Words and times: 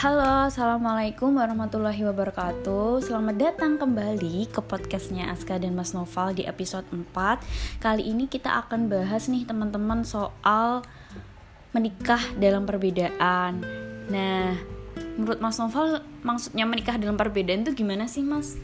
Halo, 0.00 0.48
Assalamualaikum 0.48 1.36
warahmatullahi 1.36 2.08
wabarakatuh. 2.08 3.04
Selamat 3.04 3.36
datang 3.36 3.76
kembali 3.76 4.48
ke 4.48 4.64
podcastnya 4.64 5.28
Aska 5.28 5.60
dan 5.60 5.76
Mas 5.76 5.92
Noval 5.92 6.32
di 6.32 6.48
episode 6.48 6.88
4 6.88 7.12
Kali 7.84 8.08
ini 8.08 8.24
kita 8.24 8.64
akan 8.64 8.88
bahas 8.88 9.28
nih 9.28 9.44
teman-teman 9.44 10.00
soal 10.00 10.80
menikah 11.76 12.32
dalam 12.40 12.64
perbedaan. 12.64 13.60
Nah, 14.08 14.56
menurut 15.20 15.36
Mas 15.36 15.60
Noval 15.60 16.00
maksudnya 16.24 16.64
menikah 16.64 16.96
dalam 16.96 17.20
perbedaan 17.20 17.68
itu 17.68 17.76
gimana 17.84 18.08
sih 18.08 18.24
Mas? 18.24 18.56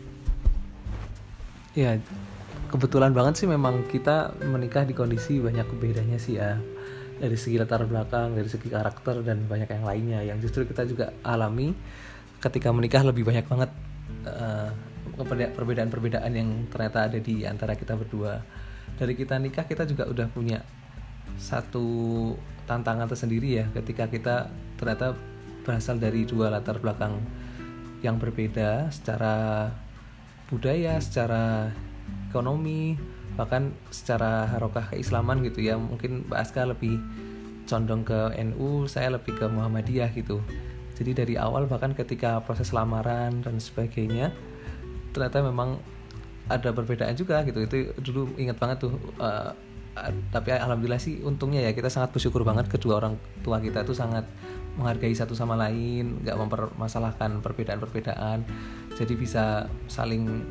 Ya, 1.76 2.00
kebetulan 2.72 3.12
banget 3.12 3.44
sih 3.44 3.48
memang 3.52 3.84
kita 3.92 4.32
menikah 4.40 4.88
di 4.88 4.96
kondisi 4.96 5.36
banyak 5.36 5.68
bedanya 5.76 6.16
sih 6.16 6.40
ya 6.40 6.56
dari 7.16 7.36
segi 7.36 7.56
latar 7.56 7.88
belakang, 7.88 8.36
dari 8.36 8.48
segi 8.48 8.68
karakter 8.68 9.24
dan 9.24 9.48
banyak 9.48 9.68
yang 9.68 9.84
lainnya 9.84 10.20
yang 10.20 10.38
justru 10.40 10.68
kita 10.68 10.84
juga 10.84 11.12
alami 11.24 11.72
ketika 12.40 12.68
menikah 12.70 13.00
lebih 13.00 13.24
banyak 13.24 13.48
banget 13.48 13.70
uh, 14.28 14.70
perbedaan-perbedaan 15.56 16.32
yang 16.36 16.68
ternyata 16.68 17.08
ada 17.08 17.18
di 17.18 17.48
antara 17.48 17.72
kita 17.72 17.96
berdua. 17.96 18.44
Dari 18.96 19.16
kita 19.16 19.40
nikah 19.40 19.64
kita 19.64 19.88
juga 19.88 20.04
udah 20.08 20.28
punya 20.28 20.60
satu 21.40 22.32
tantangan 22.68 23.08
tersendiri 23.08 23.60
ya 23.60 23.66
ketika 23.72 24.08
kita 24.08 24.48
ternyata 24.76 25.16
berasal 25.64 25.98
dari 25.98 26.22
dua 26.24 26.48
latar 26.52 26.78
belakang 26.78 27.18
yang 28.04 28.20
berbeda 28.20 28.92
secara 28.92 29.68
budaya, 30.46 31.00
secara 31.02 31.74
ekonomi, 32.30 32.94
bahkan 33.36 33.76
secara 33.92 34.48
harokah 34.48 34.88
keislaman 34.90 35.44
gitu 35.44 35.60
ya 35.60 35.76
mungkin 35.76 36.24
Mbak 36.26 36.40
Aska 36.40 36.64
lebih 36.64 36.98
condong 37.68 38.02
ke 38.06 38.32
NU 38.40 38.88
saya 38.88 39.12
lebih 39.12 39.36
ke 39.36 39.46
Muhammadiyah 39.46 40.10
gitu. 40.16 40.40
Jadi 40.96 41.12
dari 41.12 41.34
awal 41.36 41.68
bahkan 41.68 41.92
ketika 41.92 42.40
proses 42.40 42.72
lamaran 42.72 43.44
dan 43.44 43.60
sebagainya 43.60 44.32
ternyata 45.12 45.44
memang 45.44 45.76
ada 46.48 46.72
perbedaan 46.72 47.12
juga 47.12 47.44
gitu. 47.44 47.60
Itu 47.60 47.76
dulu 48.00 48.32
ingat 48.40 48.56
banget 48.56 48.88
tuh 48.88 48.96
uh, 49.20 49.52
tapi 50.32 50.52
alhamdulillah 50.52 51.00
sih 51.00 51.24
untungnya 51.24 51.64
ya 51.64 51.72
kita 51.72 51.88
sangat 51.88 52.12
bersyukur 52.12 52.44
banget 52.44 52.68
kedua 52.68 53.00
orang 53.00 53.16
tua 53.40 53.56
kita 53.64 53.80
tuh 53.80 53.96
sangat 53.96 54.28
menghargai 54.76 55.16
satu 55.16 55.32
sama 55.32 55.56
lain 55.56 56.20
nggak 56.20 56.36
mempermasalahkan 56.36 57.40
perbedaan-perbedaan. 57.40 58.44
Jadi 58.96 59.12
bisa 59.16 59.68
saling 59.88 60.44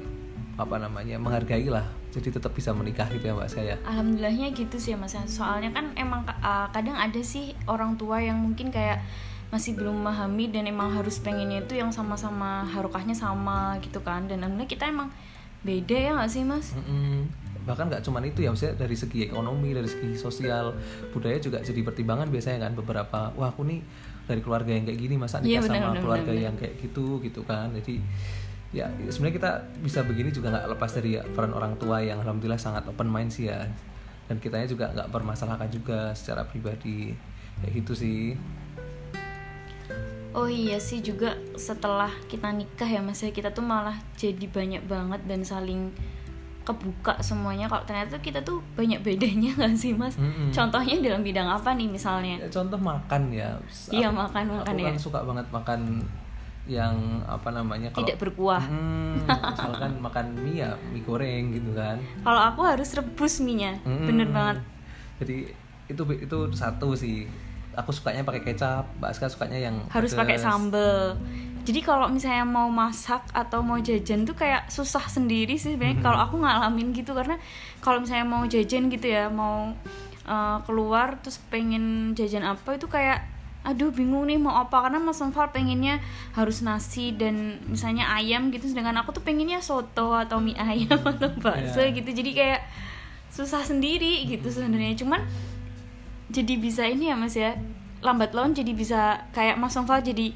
apa 0.55 0.75
namanya 0.79 1.19
menghargai 1.19 1.67
lah 1.67 1.83
jadi 2.15 2.39
tetap 2.39 2.55
bisa 2.55 2.71
menikah 2.71 3.11
gitu 3.11 3.27
ya 3.27 3.35
mbak 3.35 3.51
saya. 3.51 3.75
Alhamdulillahnya 3.83 4.55
gitu 4.55 4.79
sih 4.79 4.95
ya 4.95 4.97
mas 4.97 5.11
soalnya 5.27 5.75
kan 5.75 5.91
emang 5.99 6.23
uh, 6.23 6.71
kadang 6.71 6.95
ada 6.95 7.19
sih 7.19 7.51
orang 7.67 7.99
tua 7.99 8.23
yang 8.23 8.39
mungkin 8.39 8.71
kayak 8.71 9.03
masih 9.51 9.75
belum 9.75 9.99
memahami 9.99 10.51
dan 10.51 10.63
emang 10.65 10.95
harus 10.95 11.19
pengennya 11.19 11.63
itu 11.67 11.75
yang 11.75 11.91
sama-sama 11.91 12.63
harokahnya 12.71 13.13
sama 13.13 13.75
gitu 13.83 13.99
kan. 13.99 14.31
Dan 14.31 14.47
alhamdulillah 14.47 14.71
kita 14.71 14.87
emang 14.87 15.11
beda 15.67 15.95
ya 15.95 16.11
nggak 16.15 16.31
sih 16.31 16.43
mas? 16.47 16.71
Mm 16.71 16.83
-mm. 16.87 17.19
bahkan 17.65 17.89
nggak 17.89 18.05
cuma 18.05 18.21
itu 18.21 18.45
ya 18.45 18.53
maksudnya 18.53 18.77
dari 18.77 18.93
segi 18.93 19.25
ekonomi 19.25 19.73
dari 19.73 19.89
segi 19.89 20.13
sosial 20.21 20.77
budaya 21.09 21.41
juga 21.41 21.65
jadi 21.65 21.81
pertimbangan 21.81 22.29
biasanya 22.29 22.69
kan 22.69 22.77
beberapa 22.77 23.33
wah 23.33 23.49
aku 23.49 23.65
nih 23.65 23.81
dari 24.29 24.37
keluarga 24.41 24.69
yang 24.69 24.85
kayak 24.85 24.99
gini 25.01 25.15
masa 25.17 25.41
nikah 25.41 25.49
ya, 25.49 25.61
bener, 25.65 25.81
sama 25.81 25.89
bener, 25.93 26.01
keluarga 26.05 26.31
bener, 26.33 26.45
yang 26.45 26.55
kayak 26.57 26.73
gitu 26.81 27.21
gitu 27.25 27.41
kan. 27.41 27.73
Jadi 27.73 28.01
ya 28.75 28.91
sebenarnya 29.07 29.35
kita 29.39 29.51
bisa 29.79 30.03
begini 30.03 30.35
juga 30.35 30.51
nggak 30.51 30.75
lepas 30.75 30.91
dari 30.91 31.15
peran 31.31 31.55
orang 31.55 31.79
tua 31.79 32.03
yang 32.03 32.19
alhamdulillah 32.19 32.59
sangat 32.59 32.83
open 32.91 33.07
mind 33.07 33.31
sih 33.31 33.47
ya. 33.47 33.63
Dan 34.27 34.41
kitanya 34.41 34.67
juga 34.67 34.91
nggak 34.91 35.07
bermasalahkan 35.15 35.69
juga 35.71 36.11
secara 36.11 36.43
pribadi. 36.43 37.15
Kayak 37.63 37.71
gitu 37.71 37.93
sih. 37.95 38.35
Oh 40.35 40.51
iya 40.51 40.75
sih 40.75 40.99
juga 40.99 41.39
setelah 41.55 42.11
kita 42.27 42.51
nikah 42.51 42.89
ya 42.91 42.99
mas 42.99 43.23
ya 43.23 43.31
kita 43.31 43.55
tuh 43.55 43.63
malah 43.63 43.95
jadi 44.19 44.43
banyak 44.51 44.83
banget 44.83 45.23
dan 45.23 45.47
saling 45.47 45.95
kebuka 46.67 47.21
semuanya. 47.23 47.71
Kalau 47.71 47.87
ternyata 47.87 48.19
kita 48.19 48.43
tuh 48.43 48.59
banyak 48.75 48.99
bedanya 48.99 49.55
kan 49.55 49.71
sih 49.79 49.95
mas? 49.95 50.19
Mm 50.19 50.27
-hmm. 50.27 50.49
contohnya 50.51 50.99
dalam 50.99 51.23
bidang 51.23 51.47
apa 51.47 51.71
nih 51.77 51.87
misalnya? 51.87 52.41
Ya, 52.43 52.49
contoh 52.51 52.75
makan 52.75 53.31
ya. 53.31 53.55
Iya 53.93 54.11
makan 54.11 54.43
makan 54.59 54.75
aku 54.75 54.83
ya. 54.83 54.91
kan 54.91 54.97
suka 54.99 55.19
banget 55.23 55.47
makan 55.53 56.03
yang 56.65 57.21
apa 57.29 57.53
namanya 57.53 57.93
kalau 57.93 58.05
tidak 58.09 58.19
berkuah. 58.21 58.63
Hmm, 58.65 59.21
misalkan 59.25 59.91
makan 60.05 60.25
mie 60.41 60.65
ya 60.65 60.73
mie 60.89 61.05
goreng 61.05 61.53
gitu 61.53 61.71
kan. 61.77 62.01
Kalau 62.25 62.41
aku 62.41 62.61
harus 62.65 62.89
rebus 62.97 63.41
mie 63.41 63.57
nya 63.61 63.71
hmm, 63.85 64.05
bener 64.09 64.27
banget. 64.33 64.57
Jadi 65.21 65.37
itu 65.89 66.03
itu 66.17 66.37
satu 66.53 66.97
sih. 66.97 67.29
Aku 67.75 67.91
sukanya 67.91 68.23
pakai 68.23 68.41
kecap 68.41 68.87
mbak 68.97 69.11
Aska 69.11 69.27
sukanya 69.27 69.59
yang 69.59 69.75
harus 69.91 70.15
pakai 70.15 70.39
sambel 70.39 71.19
jadi 71.65 71.81
kalau 71.81 72.05
misalnya 72.13 72.45
mau 72.45 72.69
masak 72.69 73.25
atau 73.33 73.65
mau 73.65 73.81
jajan 73.81 74.21
tuh 74.21 74.37
kayak 74.37 74.69
susah 74.69 75.01
sendiri 75.09 75.57
sih 75.57 75.73
sebenarnya. 75.73 75.97
Hmm. 75.97 76.05
kalau 76.05 76.19
aku 76.21 76.35
ngalamin 76.37 76.93
gitu 76.93 77.17
karena 77.17 77.41
kalau 77.81 78.05
misalnya 78.05 78.29
mau 78.29 78.45
jajan 78.45 78.85
gitu 78.93 79.09
ya 79.09 79.33
mau 79.33 79.73
uh, 80.29 80.57
keluar 80.69 81.17
terus 81.25 81.41
pengen 81.49 82.13
jajan 82.13 82.45
apa 82.45 82.77
itu 82.77 82.85
kayak 82.85 83.25
aduh 83.65 83.89
bingung 83.89 84.29
nih 84.29 84.37
mau 84.37 84.53
apa 84.53 84.85
karena 84.85 85.01
Mas 85.01 85.17
Noval 85.17 85.49
pengennya 85.49 85.97
harus 86.37 86.61
nasi 86.61 87.11
dan 87.17 87.57
misalnya 87.65 88.05
ayam 88.13 88.53
gitu 88.53 88.69
sedangkan 88.69 89.01
aku 89.01 89.17
tuh 89.17 89.25
pengennya 89.25 89.57
soto 89.59 90.13
atau 90.13 90.37
mie 90.37 90.53
ayam 90.55 91.01
atau 91.01 91.33
bakso 91.41 91.81
yeah. 91.81 91.91
gitu. 91.91 92.13
Jadi 92.13 92.31
kayak 92.37 92.61
susah 93.33 93.65
sendiri 93.65 94.29
gitu 94.29 94.47
sebenarnya. 94.53 94.93
Cuman 95.01 95.25
jadi 96.29 96.53
bisa 96.61 96.85
ini 96.85 97.09
ya 97.09 97.17
Mas 97.17 97.33
ya 97.33 97.57
lambat 98.05 98.37
laun 98.37 98.53
jadi 98.53 98.71
bisa 98.77 99.25
kayak 99.33 99.57
Mas 99.57 99.73
Noval 99.73 100.05
jadi 100.05 100.29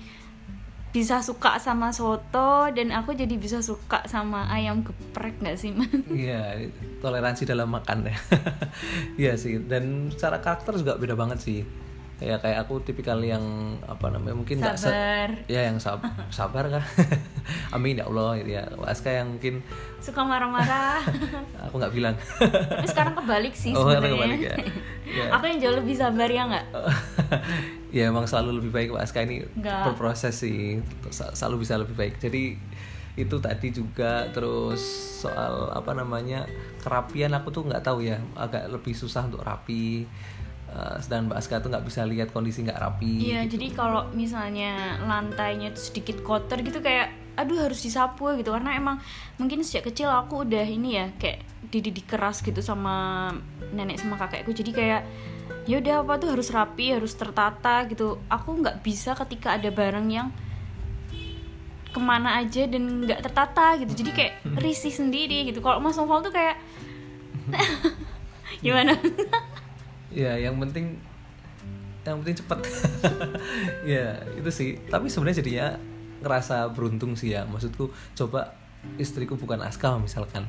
bisa 0.90 1.22
suka 1.22 1.62
sama 1.62 1.94
soto 1.94 2.66
dan 2.74 2.90
aku 2.90 3.14
jadi 3.14 3.38
bisa 3.38 3.62
suka 3.62 4.02
sama 4.10 4.50
ayam 4.50 4.82
geprek 4.82 5.38
nggak 5.38 5.58
sih 5.62 5.70
mas? 5.70 5.86
Iya 6.10 6.66
toleransi 6.98 7.46
dalam 7.46 7.70
makan 7.70 8.10
ya, 8.10 8.18
iya 9.22 9.34
sih 9.38 9.62
dan 9.62 10.10
secara 10.10 10.42
karakter 10.42 10.82
juga 10.82 10.98
beda 10.98 11.14
banget 11.14 11.46
sih 11.46 11.62
ya 12.20 12.36
kayak 12.36 12.68
aku 12.68 12.84
tipikal 12.84 13.16
yang 13.24 13.42
apa 13.88 14.12
namanya 14.12 14.36
mungkin 14.36 14.60
sabar. 14.60 15.32
Ya 15.48 15.72
yang 15.72 15.80
sab 15.80 16.04
sabar 16.36 16.68
kan. 16.68 16.84
Amin 17.76 17.96
ya 17.96 18.12
allah 18.12 18.36
gitu 18.36 18.60
ya. 18.60 18.68
Aska 18.84 19.08
yang 19.08 19.40
mungkin 19.40 19.64
suka 20.04 20.20
marah-marah. 20.28 21.00
Aku 21.68 21.80
nggak 21.80 21.96
bilang. 21.96 22.16
Tapi 22.40 22.88
sekarang 22.88 23.16
kebalik 23.16 23.56
sih 23.56 23.72
oh, 23.72 23.88
sebenarnya. 23.88 24.36
ya. 24.36 24.56
ya. 25.08 25.26
aku 25.32 25.44
yang 25.48 25.60
jauh 25.64 25.76
lebih 25.80 25.96
sabar 25.96 26.28
ya 26.28 26.44
nggak? 26.48 26.66
Ya 27.90 28.12
emang 28.12 28.28
selalu 28.28 28.62
lebih 28.62 28.72
baik 28.76 28.90
Aska 29.00 29.24
ini 29.24 29.48
Enggak. 29.56 29.92
berproses 29.92 30.36
sih. 30.36 30.84
Selalu 31.12 31.64
bisa 31.64 31.80
lebih 31.80 31.96
baik. 31.96 32.20
Jadi 32.20 32.60
itu 33.20 33.36
tadi 33.44 33.68
juga 33.76 34.32
terus 34.32 34.80
soal 35.20 35.76
apa 35.76 35.92
namanya 35.92 36.48
kerapian 36.80 37.36
aku 37.36 37.52
tuh 37.52 37.64
nggak 37.64 37.84
tahu 37.84 38.04
ya. 38.04 38.20
Agak 38.36 38.68
lebih 38.68 38.92
susah 38.92 39.26
untuk 39.26 39.44
rapi 39.44 40.04
uh, 40.74 40.98
sedangkan 41.02 41.34
Mbak 41.34 41.38
Aska 41.42 41.56
tuh 41.62 41.70
nggak 41.74 41.86
bisa 41.86 42.02
lihat 42.06 42.30
kondisi 42.34 42.66
nggak 42.66 42.80
rapi. 42.80 43.30
Iya, 43.30 43.46
gitu. 43.46 43.58
jadi 43.58 43.68
kalau 43.76 44.02
misalnya 44.14 45.02
lantainya 45.04 45.74
tuh 45.74 45.84
sedikit 45.92 46.22
kotor 46.22 46.62
gitu 46.62 46.80
kayak 46.80 47.14
aduh 47.40 47.70
harus 47.70 47.80
disapu 47.82 48.30
gitu. 48.38 48.54
Karena 48.54 48.76
emang 48.76 49.02
mungkin 49.40 49.66
sejak 49.66 49.92
kecil 49.92 50.12
aku 50.12 50.48
udah 50.48 50.66
ini 50.66 51.00
ya 51.00 51.06
kayak 51.18 51.46
dididik 51.70 52.10
keras 52.10 52.42
gitu 52.46 52.60
sama 52.64 53.30
nenek 53.74 54.00
sama 54.00 54.16
kakekku. 54.18 54.54
Jadi 54.54 54.72
kayak 54.72 55.02
ya 55.66 55.82
udah 55.82 56.02
apa 56.02 56.14
tuh 56.22 56.30
harus 56.34 56.48
rapi 56.54 56.94
harus 56.94 57.14
tertata 57.18 57.86
gitu. 57.90 58.22
Aku 58.30 58.60
nggak 58.60 58.82
bisa 58.86 59.14
ketika 59.14 59.58
ada 59.58 59.70
barang 59.74 60.08
yang 60.10 60.30
ke 61.90 61.98
mana 61.98 62.38
aja 62.38 62.70
dan 62.70 63.06
nggak 63.06 63.26
tertata 63.26 63.78
gitu. 63.82 64.06
Jadi 64.06 64.12
kayak 64.14 64.34
risih 64.64 64.94
sendiri 64.94 65.50
gitu. 65.50 65.60
Kalau 65.60 65.82
Mas 65.82 65.98
Noval 65.98 66.22
tuh 66.22 66.34
kayak 66.36 66.56
gimana 68.66 68.94
ya 70.10 70.34
yang 70.38 70.58
penting 70.58 70.98
yang 72.08 72.18
penting 72.24 72.38
cepet 72.42 72.60
ya 73.98 74.18
itu 74.34 74.50
sih. 74.50 74.70
Tapi 74.90 75.12
sebenarnya 75.12 75.46
jadinya 75.46 75.68
ngerasa 76.24 76.72
beruntung 76.74 77.14
sih 77.14 77.36
ya. 77.36 77.46
Maksudku 77.46 77.92
coba 78.16 78.56
istriku 78.98 79.36
bukan 79.36 79.62
Aska 79.62 80.00
misalkan. 80.00 80.48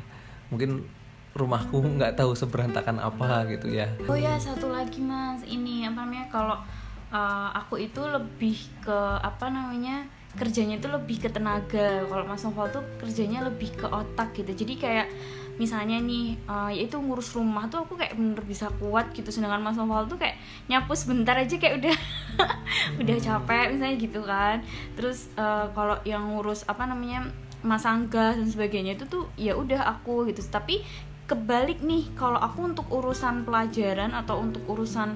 Mungkin 0.48 0.86
rumahku 1.30 1.78
nggak 1.78 2.18
tahu 2.18 2.34
seberantakan 2.34 2.98
apa 2.98 3.46
gitu 3.50 3.70
ya. 3.70 3.86
Oh 4.10 4.18
ya 4.18 4.34
satu 4.40 4.70
lagi 4.70 5.02
mas. 5.02 5.42
Ini 5.46 5.90
apa 5.90 6.06
namanya 6.06 6.26
kalau 6.30 6.56
uh, 7.14 7.48
aku 7.54 7.82
itu 7.82 8.02
lebih 8.02 8.56
ke 8.82 8.98
apa 9.20 9.50
namanya 9.50 10.06
kerjanya 10.38 10.78
itu 10.78 10.86
lebih 10.86 11.26
ke 11.26 11.28
tenaga. 11.30 12.06
Kalau 12.06 12.22
Mas 12.22 12.42
Noval 12.46 12.70
tuh 12.70 12.84
kerjanya 13.02 13.42
lebih 13.42 13.74
ke 13.74 13.86
otak 13.90 14.30
gitu. 14.38 14.54
Jadi 14.54 14.78
kayak 14.78 15.06
misalnya 15.56 15.98
nih 15.98 16.38
uh, 16.46 16.70
ya 16.70 16.86
itu 16.86 16.96
ngurus 17.00 17.34
rumah 17.34 17.66
tuh 17.66 17.82
aku 17.82 17.96
kayak 17.96 18.14
bener 18.14 18.40
bisa 18.44 18.70
kuat 18.78 19.10
gitu. 19.16 19.32
Sedangkan 19.32 19.64
Mas 19.64 19.74
Noval 19.74 20.06
tuh 20.06 20.20
kayak 20.20 20.36
nyapu 20.70 20.92
sebentar 20.94 21.34
aja 21.34 21.56
kayak 21.56 21.80
udah 21.80 21.96
udah 23.02 23.16
hmm. 23.16 23.26
capek 23.26 23.66
misalnya 23.74 23.96
gitu 23.98 24.20
kan. 24.22 24.56
Terus 24.94 25.32
uh, 25.34 25.66
kalau 25.74 25.98
yang 26.06 26.30
ngurus 26.30 26.62
apa 26.68 26.86
namanya 26.86 27.30
masang 27.60 28.08
gas 28.08 28.40
dan 28.40 28.48
sebagainya 28.48 28.96
itu 28.96 29.04
tuh 29.08 29.24
ya 29.34 29.56
udah 29.56 29.84
aku 29.98 30.28
gitu. 30.28 30.40
Tapi 30.46 30.84
kebalik 31.30 31.78
nih 31.86 32.10
kalau 32.18 32.42
aku 32.42 32.66
untuk 32.66 32.90
urusan 32.90 33.46
pelajaran 33.46 34.10
atau 34.10 34.42
untuk 34.42 34.66
urusan 34.66 35.14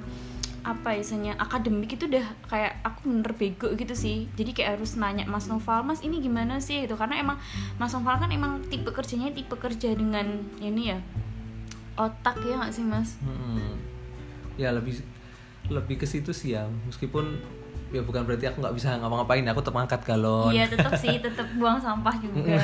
apa 0.64 0.96
isanya 0.96 1.36
akademik 1.36 1.92
itu 1.92 2.08
udah 2.08 2.24
kayak 2.48 2.80
aku 2.80 3.06
bener 3.06 3.32
bego 3.32 3.68
gitu 3.72 3.92
sih 3.92 4.26
jadi 4.32 4.50
kayak 4.50 4.70
harus 4.74 4.96
nanya 4.96 5.22
Mas 5.24 5.44
Noval 5.44 5.84
Mas 5.84 6.00
ini 6.00 6.18
gimana 6.18 6.56
sih 6.56 6.82
gitu 6.82 6.96
karena 6.96 7.20
emang 7.20 7.36
Mas 7.76 7.92
Noval 7.92 8.16
kan 8.16 8.32
emang 8.32 8.64
tipe 8.64 8.88
kerjanya 8.88 9.28
tipe 9.28 9.52
kerja 9.54 9.92
dengan 9.92 10.24
ini 10.58 10.88
ya 10.88 10.98
otak 11.94 12.40
ya 12.40 12.58
nggak 12.58 12.72
sih 12.72 12.82
Mas 12.82 13.20
Hmm. 13.20 13.76
Ya 14.56 14.70
lebih 14.70 15.04
lebih 15.66 15.96
ke 15.96 16.06
situ 16.06 16.30
sih 16.30 16.52
ya. 16.52 16.62
Meskipun 16.86 17.40
ya 17.90 18.00
bukan 18.00 18.22
berarti 18.22 18.46
aku 18.46 18.60
nggak 18.60 18.74
bisa 18.74 18.94
ngapa-ngapain. 18.96 19.42
Aku 19.48 19.60
tetap 19.60 19.76
angkat 19.76 20.00
galon. 20.02 20.50
iya 20.50 20.64
tetap 20.64 20.94
sih 20.94 21.18
tetap 21.24 21.46
buang 21.54 21.76
sampah 21.76 22.14
juga 22.16 22.56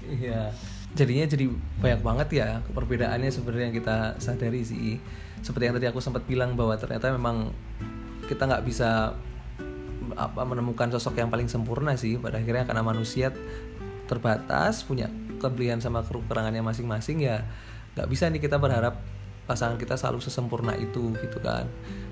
Iya. 0.00 0.48
Jadinya 0.96 1.28
jadi 1.28 1.44
banyak 1.80 2.00
banget 2.00 2.28
ya 2.32 2.48
perbedaannya 2.72 3.28
sebenarnya 3.28 3.64
yang 3.72 3.76
kita 3.76 3.96
sadari 4.20 4.62
sih. 4.64 4.96
Seperti 5.44 5.70
yang 5.70 5.76
tadi 5.76 5.86
aku 5.86 6.00
sempat 6.00 6.24
bilang 6.24 6.56
bahwa 6.56 6.74
ternyata 6.80 7.12
memang 7.12 7.52
kita 8.28 8.44
nggak 8.44 8.64
bisa 8.64 9.16
apa 10.14 10.42
menemukan 10.46 10.88
sosok 10.94 11.20
yang 11.20 11.28
paling 11.28 11.46
sempurna 11.50 11.94
sih 11.94 12.16
pada 12.16 12.40
akhirnya 12.40 12.64
karena 12.64 12.82
manusia 12.82 13.34
terbatas 14.08 14.82
punya 14.82 15.12
kelebihan 15.38 15.78
sama 15.78 16.02
kekurangannya 16.02 16.64
masing-masing 16.64 17.22
ya 17.22 17.44
nggak 17.94 18.08
bisa 18.08 18.30
nih 18.30 18.40
kita 18.42 18.56
berharap 18.56 18.98
pasangan 19.44 19.80
kita 19.80 19.96
selalu 19.96 20.20
sesempurna 20.20 20.76
itu 20.76 21.12
gitu 21.18 21.38
kan 21.40 21.68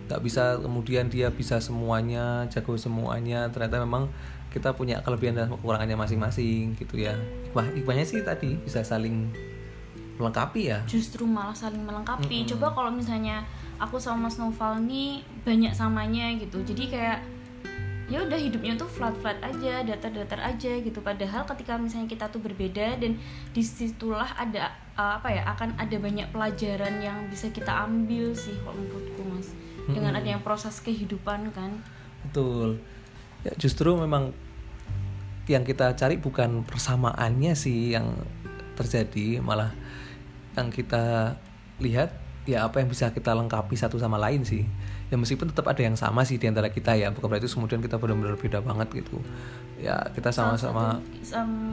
nggak 0.07 0.23
bisa 0.23 0.59
kemudian 0.63 1.11
dia 1.11 1.29
bisa 1.35 1.59
semuanya 1.59 2.47
jago 2.51 2.79
semuanya. 2.79 3.51
Ternyata 3.51 3.83
memang 3.83 4.09
kita 4.51 4.73
punya 4.73 5.03
kelebihan 5.05 5.37
dan 5.37 5.53
kekurangannya 5.53 5.99
masing-masing 5.99 6.79
gitu 6.79 6.97
ya. 6.97 7.13
Hikmah 7.51 7.77
hikmahnya 7.77 8.05
sih 8.07 8.23
tadi 8.23 8.57
bisa 8.63 8.81
saling 8.81 9.29
melengkapi 10.17 10.73
ya. 10.73 10.81
Justru 10.89 11.29
malah 11.29 11.53
saling 11.53 11.85
melengkapi. 11.85 12.47
Mm-mm. 12.47 12.51
coba 12.57 12.73
kalau 12.73 12.91
misalnya 12.95 13.45
aku 13.77 14.01
sama 14.01 14.31
Mas 14.31 14.41
Noval 14.41 14.81
nih 14.87 15.21
banyak 15.45 15.77
samanya 15.77 16.33
gitu. 16.41 16.65
Jadi 16.65 16.89
kayak 16.89 17.21
ya 18.07 18.23
udah 18.23 18.39
hidupnya 18.39 18.79
tuh 18.79 18.87
flat 18.87 19.13
flat 19.19 19.37
aja 19.43 19.83
datar 19.85 20.15
datar 20.15 20.41
aja 20.41 20.73
gitu. 20.81 21.05
Padahal 21.05 21.45
ketika 21.45 21.77
misalnya 21.77 22.09
kita 22.09 22.33
tuh 22.33 22.41
berbeda 22.41 22.97
dan 22.97 23.21
di 23.53 23.61
situlah 23.61 24.33
ada 24.41 24.87
uh, 24.97 25.21
apa 25.21 25.29
ya 25.31 25.43
akan 25.53 25.77
ada 25.77 25.97
banyak 26.01 26.27
pelajaran 26.33 26.95
yang 27.05 27.29
bisa 27.29 27.53
kita 27.53 27.71
ambil 27.85 28.33
sih 28.33 28.57
kalau 28.65 28.81
menurutku 28.81 29.23
mas 29.29 29.53
dengan 29.87 30.19
adanya 30.19 30.43
proses 30.43 30.83
kehidupan 30.83 31.55
kan 31.55 31.83
Betul. 32.27 32.83
Ya 33.47 33.55
justru 33.55 33.95
memang 33.95 34.35
yang 35.47 35.63
kita 35.63 35.95
cari 35.95 36.19
bukan 36.19 36.67
persamaannya 36.67 37.55
sih 37.55 37.95
yang 37.95 38.19
terjadi, 38.75 39.39
malah 39.39 39.71
yang 40.59 40.75
kita 40.75 41.39
lihat 41.79 42.11
ya 42.47 42.65
apa 42.65 42.79
yang 42.79 42.89
bisa 42.89 43.11
kita 43.11 43.35
lengkapi 43.35 43.75
satu 43.75 43.99
sama 43.99 44.17
lain 44.17 44.47
sih. 44.47 44.65
Ya 45.07 45.15
meskipun 45.15 45.55
tetap 45.55 45.67
ada 45.67 45.79
yang 45.79 45.95
sama 45.95 46.27
sih 46.27 46.35
di 46.35 46.51
antara 46.51 46.67
kita 46.67 46.95
ya, 46.95 47.15
bukan 47.15 47.31
berarti 47.31 47.47
kemudian 47.47 47.79
kita 47.79 47.95
benar-benar 47.95 48.35
beda 48.35 48.59
banget 48.59 48.89
gitu. 49.03 49.23
Ya 49.77 50.01
kita 50.11 50.33
sama-sama 50.33 50.99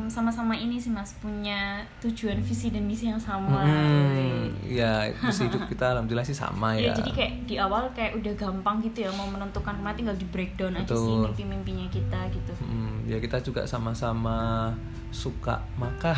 sama-sama 0.06 0.52
ini 0.54 0.75
sih 0.75 0.92
mas 0.92 1.16
punya 1.18 1.80
tujuan 2.04 2.44
visi 2.44 2.68
dan 2.68 2.84
misi 2.84 3.08
yang 3.08 3.18
sama 3.18 3.64
Hmm, 3.64 4.52
ya 4.68 5.08
itu 5.08 5.48
hidup 5.48 5.72
kita 5.72 5.96
alhamdulillah 5.96 6.28
sih 6.28 6.36
sama 6.36 6.75
Ya, 6.75 6.92
ya. 6.92 7.00
jadi 7.00 7.12
kayak 7.16 7.34
di 7.48 7.56
awal 7.56 7.88
kayak 7.96 8.20
udah 8.20 8.34
gampang 8.36 8.84
gitu 8.84 9.08
ya 9.08 9.12
mau 9.16 9.31
menentukan 9.31 9.72
ke 9.72 9.81
mana 9.81 9.96
tinggal 9.96 10.18
di 10.20 10.28
breakdown 10.28 10.75
aja 10.75 10.92
sih 10.92 11.00
Betul. 11.00 11.31
mimpi-mimpinya 11.31 11.88
kita 11.88 12.20
gitu. 12.28 12.52
Hmm, 12.60 13.08
ya 13.08 13.18
kita 13.18 13.40
juga 13.40 13.64
sama-sama 13.64 14.75
suka 15.10 15.64
makan. 15.80 16.18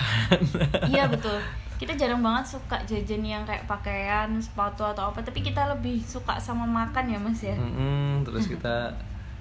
Iya 0.89 1.05
betul. 1.05 1.37
Kita 1.85 1.93
jarang 2.01 2.25
banget 2.25 2.57
suka 2.57 2.81
jajan 2.81 3.21
yang 3.21 3.45
kayak 3.45 3.69
pakaian, 3.69 4.33
sepatu 4.41 4.81
atau 4.81 5.13
apa, 5.13 5.21
tapi 5.21 5.45
kita 5.45 5.69
lebih 5.77 6.01
suka 6.01 6.41
sama 6.41 6.65
makan 6.65 7.13
ya 7.13 7.19
Mas 7.21 7.45
ya. 7.45 7.53
Mm-mm, 7.53 8.25
terus 8.25 8.49
kita 8.49 8.89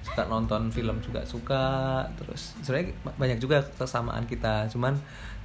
suka 0.04 0.28
nonton 0.28 0.68
film 0.68 1.00
juga 1.00 1.24
suka 1.24 2.04
terus 2.20 2.52
sebenarnya 2.60 2.92
banyak 3.16 3.38
juga 3.40 3.64
kesamaan 3.64 4.28
kita 4.28 4.68
cuman 4.68 4.92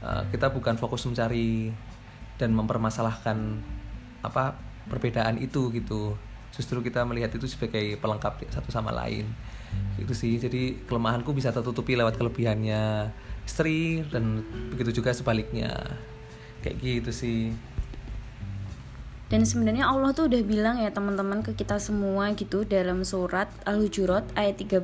uh, 0.04 0.20
kita 0.36 0.52
bukan 0.52 0.76
fokus 0.76 1.08
mencari 1.08 1.72
dan 2.36 2.52
mempermasalahkan 2.52 3.40
apa 4.20 4.60
perbedaan 4.92 5.40
itu 5.40 5.72
gitu. 5.72 6.20
Justru 6.52 6.84
kita 6.84 7.08
melihat 7.08 7.32
itu 7.32 7.48
sebagai 7.48 7.96
pelengkap 8.04 8.44
satu 8.52 8.68
sama 8.68 8.92
lain. 8.92 9.24
Itu 9.96 10.12
sih 10.12 10.36
jadi 10.36 10.76
kelemahanku 10.84 11.32
bisa 11.32 11.56
tertutupi 11.56 11.96
lewat 11.96 12.20
kelebihannya 12.20 13.08
istri 13.48 14.04
dan 14.12 14.44
begitu 14.76 15.00
juga 15.00 15.16
sebaliknya 15.16 15.72
kayak 16.62 16.78
gitu 16.80 17.12
sih 17.12 17.56
Dan 19.30 19.46
sebenarnya 19.46 19.86
Allah 19.86 20.10
tuh 20.18 20.26
udah 20.26 20.42
bilang 20.42 20.82
ya 20.82 20.90
teman-teman 20.90 21.46
ke 21.46 21.54
kita 21.54 21.78
semua 21.78 22.34
gitu 22.34 22.66
dalam 22.66 23.06
surat 23.06 23.46
Al-Hujurat 23.62 24.26
ayat 24.34 24.58
13 24.58 24.82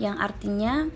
yang 0.00 0.16
artinya 0.16 0.88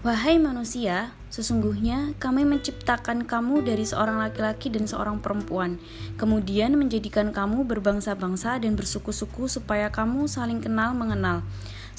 Wahai 0.00 0.40
manusia, 0.40 1.12
sesungguhnya 1.28 2.16
kami 2.16 2.48
menciptakan 2.48 3.28
kamu 3.28 3.60
dari 3.60 3.84
seorang 3.84 4.16
laki-laki 4.16 4.72
dan 4.72 4.88
seorang 4.88 5.20
perempuan, 5.20 5.76
kemudian 6.16 6.72
menjadikan 6.72 7.36
kamu 7.36 7.68
berbangsa-bangsa 7.68 8.56
dan 8.64 8.80
bersuku-suku 8.80 9.44
supaya 9.52 9.92
kamu 9.92 10.24
saling 10.24 10.64
kenal 10.64 10.96
mengenal. 10.96 11.44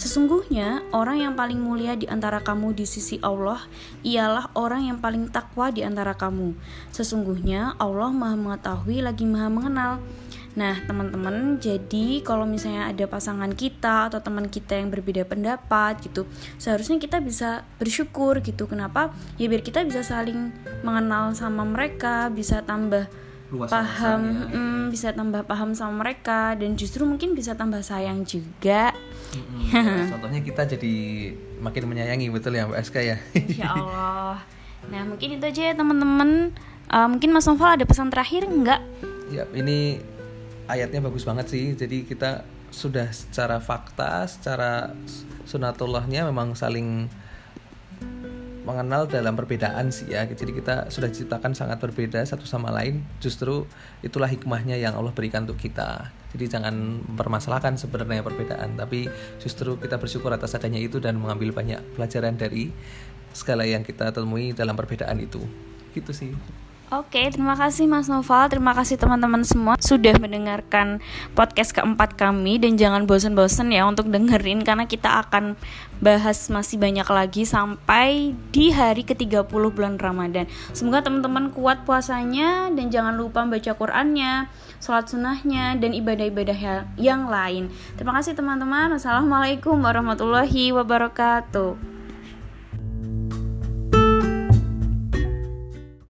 Sesungguhnya 0.01 0.81
orang 0.97 1.21
yang 1.21 1.33
paling 1.37 1.61
mulia 1.61 1.93
di 1.93 2.09
antara 2.09 2.41
kamu 2.41 2.73
di 2.73 2.89
sisi 2.89 3.21
Allah 3.21 3.61
ialah 4.01 4.49
orang 4.57 4.89
yang 4.89 4.97
paling 4.97 5.29
takwa 5.29 5.69
di 5.69 5.85
antara 5.85 6.17
kamu. 6.17 6.57
Sesungguhnya 6.89 7.77
Allah 7.77 8.09
Maha 8.09 8.33
Mengetahui 8.33 9.05
lagi 9.05 9.29
Maha 9.29 9.53
Mengenal. 9.53 9.93
Nah, 10.57 10.73
teman-teman, 10.89 11.61
jadi 11.61 12.25
kalau 12.25 12.49
misalnya 12.49 12.89
ada 12.89 13.05
pasangan 13.05 13.53
kita 13.53 14.09
atau 14.09 14.19
teman 14.25 14.49
kita 14.49 14.73
yang 14.73 14.89
berbeda 14.89 15.21
pendapat 15.21 16.01
gitu, 16.01 16.25
seharusnya 16.57 16.97
kita 16.97 17.21
bisa 17.21 17.61
bersyukur 17.77 18.41
gitu. 18.41 18.65
Kenapa? 18.65 19.13
Ya 19.37 19.45
biar 19.47 19.61
kita 19.61 19.85
bisa 19.85 20.01
saling 20.01 20.49
mengenal 20.81 21.37
sama 21.37 21.61
mereka, 21.61 22.33
bisa 22.33 22.65
tambah 22.65 23.05
Luas 23.51 23.67
paham, 23.67 24.47
wawasannya. 24.49 24.55
mm, 24.55 24.83
bisa 24.91 25.09
tambah 25.11 25.43
paham 25.43 25.71
sama 25.75 26.07
mereka 26.07 26.55
dan 26.55 26.75
justru 26.79 27.03
mungkin 27.03 27.31
bisa 27.31 27.51
tambah 27.55 27.83
sayang 27.83 28.23
juga. 28.23 28.95
Mm-mm, 29.31 29.71
ya, 29.71 29.83
contohnya 30.15 30.41
kita 30.43 30.67
jadi 30.67 30.95
makin 31.63 31.83
menyayangi 31.87 32.27
betul 32.27 32.55
ya 32.55 32.67
Mbak 32.67 32.79
SK 32.83 32.95
ya 32.99 33.17
Insya 33.31 33.67
Allah. 33.71 34.43
Nah, 34.89 35.01
mungkin 35.05 35.37
itu 35.37 35.45
aja 35.45 35.61
ya 35.71 35.73
teman-teman. 35.77 36.55
Uh, 36.91 37.07
mungkin 37.07 37.29
Mas 37.31 37.45
Noval 37.45 37.77
ada 37.79 37.85
pesan 37.85 38.09
terakhir 38.09 38.49
enggak? 38.49 38.81
Ya, 39.29 39.47
ini 39.53 40.01
ayatnya 40.65 41.05
bagus 41.05 41.23
banget 41.23 41.47
sih. 41.53 41.77
Jadi 41.77 42.03
kita 42.03 42.43
sudah 42.73 43.11
secara 43.13 43.61
fakta, 43.61 44.25
secara 44.25 44.95
sunatullahnya 45.45 46.25
memang 46.27 46.55
saling 46.55 47.11
mengenal 48.61 49.09
dalam 49.09 49.33
perbedaan 49.33 49.89
sih 49.89 50.13
ya. 50.13 50.25
Jadi 50.25 50.51
kita 50.53 50.93
sudah 50.93 51.09
diciptakan 51.09 51.57
sangat 51.57 51.81
berbeda 51.81 52.21
satu 52.21 52.45
sama 52.45 52.69
lain. 52.69 53.01
Justru 53.17 53.65
itulah 54.05 54.29
hikmahnya 54.29 54.77
yang 54.77 54.93
Allah 54.93 55.13
berikan 55.13 55.49
untuk 55.49 55.57
kita. 55.57 56.13
Jadi 56.31 56.45
jangan 56.47 57.03
mempermasalahkan 57.11 57.75
sebenarnya 57.75 58.23
perbedaan, 58.23 58.79
tapi 58.79 59.11
justru 59.43 59.75
kita 59.75 59.99
bersyukur 59.99 60.31
atas 60.31 60.55
adanya 60.55 60.79
itu 60.79 61.03
dan 61.03 61.19
mengambil 61.19 61.51
banyak 61.51 61.83
pelajaran 61.99 62.39
dari 62.39 62.71
segala 63.35 63.67
yang 63.67 63.83
kita 63.83 64.15
temui 64.15 64.55
dalam 64.55 64.79
perbedaan 64.79 65.19
itu. 65.19 65.43
Gitu 65.91 66.11
sih. 66.15 66.31
Oke, 66.91 67.23
terima 67.31 67.55
kasih 67.55 67.87
Mas 67.87 68.11
Noval, 68.11 68.51
terima 68.51 68.75
kasih 68.75 68.99
teman-teman 68.99 69.47
semua 69.47 69.79
sudah 69.79 70.11
mendengarkan 70.19 70.99
podcast 71.31 71.71
keempat 71.71 72.19
kami 72.19 72.59
dan 72.59 72.75
jangan 72.75 73.07
bosan-bosan 73.07 73.71
ya 73.71 73.87
untuk 73.87 74.11
dengerin 74.11 74.59
karena 74.59 74.83
kita 74.83 75.23
akan 75.23 75.55
bahas 76.03 76.51
masih 76.51 76.75
banyak 76.75 77.07
lagi 77.07 77.47
sampai 77.47 78.35
di 78.51 78.75
hari 78.75 79.07
ke-30 79.07 79.47
bulan 79.47 79.95
Ramadan. 80.03 80.51
Semoga 80.75 81.07
teman-teman 81.07 81.55
kuat 81.55 81.87
puasanya 81.87 82.67
dan 82.75 82.91
jangan 82.91 83.15
lupa 83.15 83.47
baca 83.47 83.71
Qur'annya, 83.71 84.51
sholat 84.83 85.07
sunnahnya 85.07 85.79
dan 85.79 85.95
ibadah-ibadah 85.95 86.57
ya- 86.59 86.87
yang 86.99 87.31
lain. 87.31 87.71
Terima 87.95 88.19
kasih 88.19 88.35
teman-teman. 88.35 88.91
Wassalamualaikum 88.91 89.79
warahmatullahi 89.79 90.75
wabarakatuh. 90.75 91.90